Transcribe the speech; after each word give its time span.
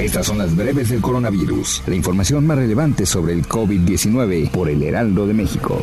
Estas 0.00 0.26
son 0.26 0.38
las 0.38 0.56
breves 0.56 0.88
del 0.88 1.02
coronavirus. 1.02 1.82
La 1.86 1.94
información 1.94 2.46
más 2.46 2.56
relevante 2.56 3.04
sobre 3.04 3.34
el 3.34 3.46
COVID-19 3.46 4.50
por 4.50 4.70
el 4.70 4.82
Heraldo 4.82 5.26
de 5.26 5.34
México. 5.34 5.78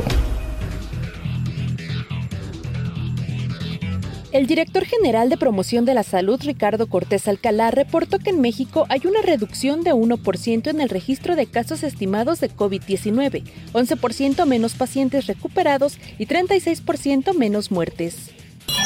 El 4.31 4.47
director 4.47 4.85
general 4.85 5.29
de 5.29 5.37
promoción 5.37 5.85
de 5.85 5.93
la 5.93 6.01
salud, 6.01 6.41
Ricardo 6.43 6.87
Cortés 6.87 7.27
Alcalá, 7.27 7.69
reportó 7.69 8.17
que 8.17 8.31
en 8.31 8.41
México 8.41 8.87
hay 8.89 9.01
una 9.05 9.21
reducción 9.21 9.83
de 9.83 9.93
1% 9.93 10.67
en 10.67 10.81
el 10.81 10.89
registro 10.89 11.35
de 11.35 11.45
casos 11.45 11.83
estimados 11.83 12.39
de 12.39 12.49
COVID-19, 12.49 13.43
11% 13.73 14.45
menos 14.47 14.73
pacientes 14.73 15.27
recuperados 15.27 15.99
y 16.17 16.25
36% 16.25 17.35
menos 17.35 17.69
muertes. 17.69 18.31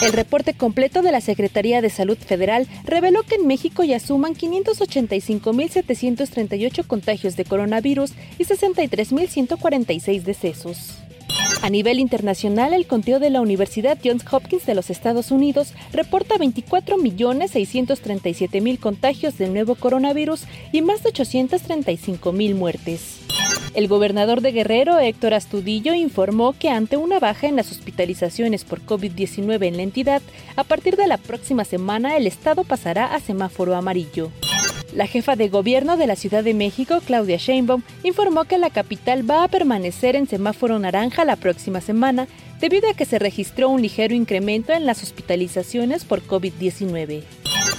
El 0.02 0.12
reporte 0.14 0.54
completo 0.56 1.04
de 1.04 1.12
la 1.12 1.22
Secretaría 1.22 1.80
de 1.80 1.92
Salud 1.92 2.18
Federal 2.18 2.68
reveló 2.86 3.22
que 3.22 3.36
en 3.36 3.46
México 3.46 3.84
ya 3.84 4.00
suman 4.00 4.34
585.738 4.34 6.88
contagios 6.88 7.36
de 7.36 7.46
coronavirus 7.46 8.14
y 8.40 8.46
63.146 8.46 10.24
decesos. 10.24 10.98
A 11.62 11.70
nivel 11.70 12.00
internacional, 12.00 12.74
el 12.74 12.88
conteo 12.88 13.20
de 13.20 13.30
la 13.30 13.42
Universidad 13.42 14.00
Johns 14.04 14.26
Hopkins 14.32 14.66
de 14.66 14.74
los 14.74 14.90
Estados 14.90 15.30
Unidos 15.30 15.74
reporta 15.94 16.34
24.637.000 16.36 18.80
contagios 18.80 19.38
del 19.38 19.54
nuevo 19.54 19.76
coronavirus 19.76 20.46
y 20.72 20.82
más 20.82 21.04
de 21.04 21.12
835.000 21.12 22.56
muertes. 22.56 23.31
El 23.74 23.88
gobernador 23.88 24.42
de 24.42 24.52
Guerrero, 24.52 25.00
Héctor 25.00 25.34
Astudillo, 25.34 25.94
informó 25.94 26.54
que 26.58 26.70
ante 26.70 26.98
una 26.98 27.20
baja 27.20 27.48
en 27.48 27.56
las 27.56 27.72
hospitalizaciones 27.72 28.66
por 28.66 28.82
COVID-19 28.82 29.66
en 29.66 29.78
la 29.78 29.84
entidad, 29.84 30.22
a 30.58 30.66
partir 30.66 30.98
de 30.98 31.08
la 31.08 31.18
próxima 31.18 31.64
semana 31.64 32.18
el 32.18 32.28
estado 32.28 32.66
pasará 32.66 33.16
a 33.16 33.22
semáforo 33.22 33.74
amarillo. 33.76 34.30
La 34.94 35.08
jefa 35.08 35.38
de 35.38 35.48
gobierno 35.48 35.96
de 35.96 36.06
la 36.06 36.18
Ciudad 36.18 36.44
de 36.44 36.54
México, 36.54 37.00
Claudia 37.06 37.38
Sheinbaum, 37.38 37.82
informó 38.04 38.44
que 38.44 38.58
la 38.58 38.72
capital 38.72 39.30
va 39.30 39.46
a 39.46 39.48
permanecer 39.48 40.18
en 40.18 40.28
semáforo 40.28 40.78
naranja 40.78 41.24
la 41.24 41.38
próxima 41.38 41.80
semana 41.80 42.28
debido 42.60 42.90
a 42.90 42.94
que 42.94 43.06
se 43.06 43.20
registró 43.20 43.70
un 43.70 43.82
ligero 43.82 44.14
incremento 44.14 44.74
en 44.74 44.86
las 44.86 45.02
hospitalizaciones 45.02 46.04
por 46.04 46.22
COVID-19. 46.22 47.24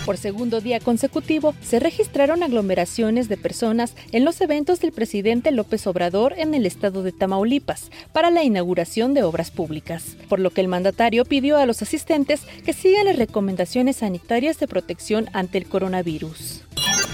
Por 0.05 0.17
segundo 0.17 0.61
día 0.61 0.81
consecutivo, 0.81 1.55
se 1.62 1.78
registraron 1.78 2.42
aglomeraciones 2.42 3.28
de 3.28 3.36
personas 3.36 3.95
en 4.11 4.25
los 4.25 4.41
eventos 4.41 4.81
del 4.81 4.91
presidente 4.91 5.53
López 5.53 5.86
Obrador 5.86 6.34
en 6.36 6.55
el 6.55 6.67
estado 6.67 7.05
de 7.05 7.12
Tamaulipas 7.12 7.91
para 8.12 8.30
la 8.30 8.42
inauguración 8.42 9.14
de 9.14 9.23
obras 9.23 9.53
públicas, 9.53 10.17
por 10.28 10.41
lo 10.41 10.50
que 10.50 10.61
el 10.61 10.67
mandatario 10.67 11.25
pidió 11.25 11.56
a 11.56 11.67
los 11.67 11.83
asistentes 11.83 12.42
que 12.64 12.73
sigan 12.73 13.06
las 13.06 13.17
recomendaciones 13.17 13.97
sanitarias 13.97 14.58
de 14.58 14.67
protección 14.67 15.28
ante 15.33 15.58
el 15.58 15.67
coronavirus. 15.67 16.62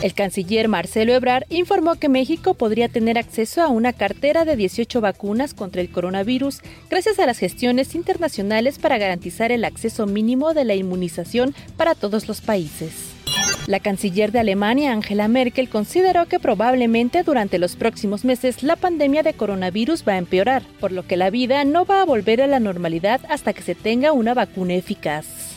El 0.00 0.14
canciller 0.14 0.68
Marcelo 0.68 1.12
Ebrard 1.12 1.44
informó 1.48 1.96
que 1.96 2.08
México 2.08 2.54
podría 2.54 2.88
tener 2.88 3.18
acceso 3.18 3.62
a 3.62 3.68
una 3.68 3.92
cartera 3.92 4.44
de 4.44 4.54
18 4.54 5.00
vacunas 5.00 5.54
contra 5.54 5.80
el 5.80 5.90
coronavirus 5.90 6.60
gracias 6.88 7.18
a 7.18 7.26
las 7.26 7.38
gestiones 7.38 7.96
internacionales 7.96 8.78
para 8.78 8.98
garantizar 8.98 9.50
el 9.50 9.64
acceso 9.64 10.06
mínimo 10.06 10.54
de 10.54 10.64
la 10.64 10.76
inmunización 10.76 11.52
para 11.76 11.96
todos 11.96 12.28
los 12.28 12.40
países. 12.40 12.92
La 13.66 13.80
canciller 13.80 14.30
de 14.30 14.38
Alemania, 14.38 14.92
Angela 14.92 15.26
Merkel, 15.26 15.68
consideró 15.68 16.26
que 16.26 16.38
probablemente 16.38 17.24
durante 17.24 17.58
los 17.58 17.74
próximos 17.74 18.24
meses 18.24 18.62
la 18.62 18.76
pandemia 18.76 19.24
de 19.24 19.34
coronavirus 19.34 20.04
va 20.06 20.12
a 20.12 20.18
empeorar, 20.18 20.62
por 20.78 20.92
lo 20.92 21.08
que 21.08 21.16
la 21.16 21.30
vida 21.30 21.64
no 21.64 21.84
va 21.84 22.02
a 22.02 22.06
volver 22.06 22.40
a 22.40 22.46
la 22.46 22.60
normalidad 22.60 23.20
hasta 23.28 23.52
que 23.52 23.62
se 23.62 23.74
tenga 23.74 24.12
una 24.12 24.32
vacuna 24.32 24.74
eficaz. 24.74 25.47